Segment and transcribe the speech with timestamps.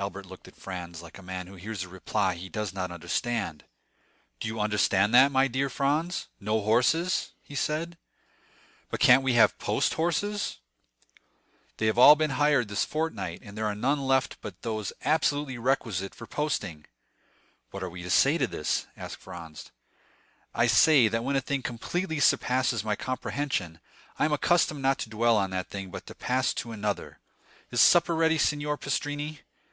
[0.00, 3.64] Albert looked at Franz like a man who hears a reply he does not understand.
[4.38, 7.98] "Do you understand that, my dear Franz—no horses?" he said,
[8.90, 10.58] "but can't we have post horses?"
[11.78, 15.58] "They have been all hired this fortnight, and there are none left but those absolutely
[15.58, 16.84] requisite for posting."
[17.72, 19.72] "What are we to say to this?" asked Franz.
[20.54, 23.80] "I say, that when a thing completely surpasses my comprehension,
[24.16, 27.18] I am accustomed not to dwell on that thing, but to pass to another.
[27.72, 29.40] Is supper ready, Signor Pastrini?"